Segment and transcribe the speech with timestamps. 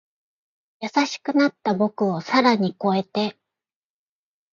[0.81, 3.37] 優しくなった僕を更に越えて